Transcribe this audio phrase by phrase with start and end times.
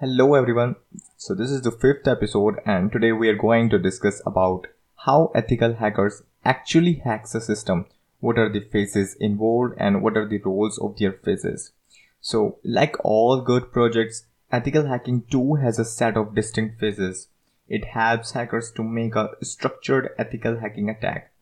[0.00, 0.76] Hello everyone.
[1.16, 5.32] So this is the fifth episode and today we are going to discuss about how
[5.34, 7.84] ethical hackers actually hacks a system.
[8.20, 11.72] What are the phases involved and what are the roles of their phases.
[12.20, 17.26] So like all good projects, ethical hacking too has a set of distinct phases.
[17.66, 21.32] It helps hackers to make a structured ethical hacking attack.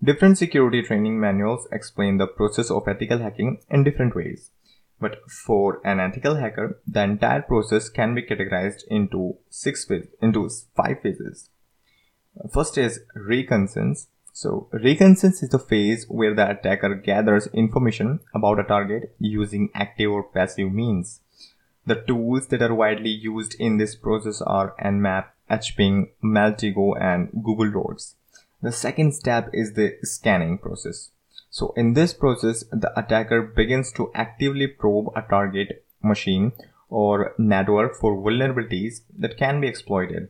[0.00, 4.52] Different security training manuals explain the process of ethical hacking in different ways.
[5.00, 10.48] But for an ethical hacker, the entire process can be categorized into six phases, into
[10.74, 11.50] five phases.
[12.52, 14.08] First is reconnaissance.
[14.32, 20.10] So reconnaissance is the phase where the attacker gathers information about a target using active
[20.10, 21.20] or passive means.
[21.86, 27.72] The tools that are widely used in this process are Nmap, Hping, Maltego, and Google
[27.72, 28.14] Dorks.
[28.60, 31.10] The second step is the scanning process.
[31.58, 36.52] So in this process, the attacker begins to actively probe a target machine
[36.88, 40.28] or network for vulnerabilities that can be exploited.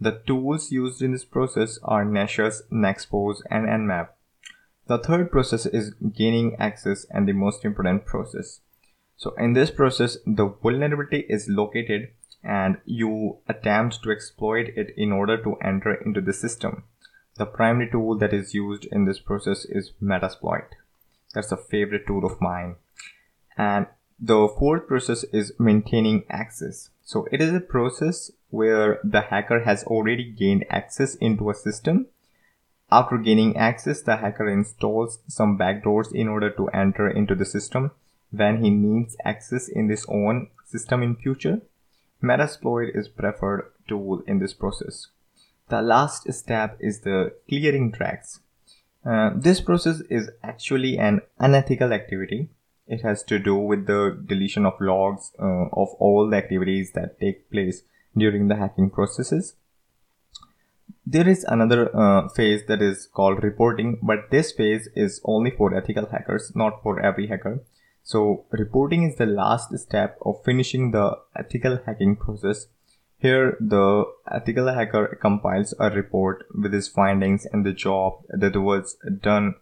[0.00, 4.10] The tools used in this process are Nessus, Nexpose, and Nmap.
[4.86, 8.60] The third process is gaining access and the most important process.
[9.16, 12.10] So in this process, the vulnerability is located
[12.44, 16.84] and you attempt to exploit it in order to enter into the system.
[17.36, 20.66] The primary tool that is used in this process is Metasploit.
[21.34, 22.76] That's a favorite tool of mine.
[23.56, 23.86] And
[24.18, 26.90] the fourth process is maintaining access.
[27.02, 32.06] So it is a process where the hacker has already gained access into a system.
[32.92, 37.92] After gaining access, the hacker installs some backdoors in order to enter into the system
[38.30, 41.62] when he needs access in his own system in future.
[42.22, 45.08] Metasploit is preferred tool in this process.
[45.70, 48.40] The last step is the clearing tracks.
[49.06, 52.48] Uh, this process is actually an unethical activity.
[52.88, 57.20] It has to do with the deletion of logs uh, of all the activities that
[57.20, 57.82] take place
[58.18, 59.54] during the hacking processes.
[61.06, 65.72] There is another uh, phase that is called reporting, but this phase is only for
[65.72, 67.60] ethical hackers, not for every hacker.
[68.02, 72.66] So, reporting is the last step of finishing the ethical hacking process
[73.20, 78.96] here, the ethical hacker compiles a report with his findings and the job that was
[79.20, 79.56] done,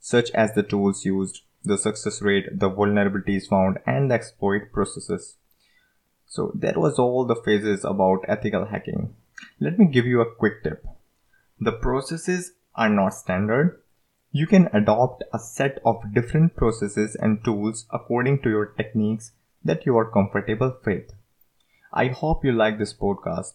[0.00, 5.36] such as the tools used, the success rate, the vulnerabilities found, and the exploit processes.
[6.26, 9.14] So that was all the phases about ethical hacking.
[9.60, 10.84] Let me give you a quick tip.
[11.60, 13.80] The processes are not standard.
[14.32, 19.30] You can adopt a set of different processes and tools according to your techniques
[19.62, 21.12] that you are comfortable with.
[21.96, 23.52] I hope you like this podcast.